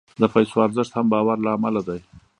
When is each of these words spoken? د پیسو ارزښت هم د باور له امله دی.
د 0.21 0.23
پیسو 0.33 0.57
ارزښت 0.65 0.91
هم 0.93 1.05
د 1.07 1.09
باور 1.13 1.37
له 1.45 1.49
امله 1.57 1.81
دی. 1.87 1.99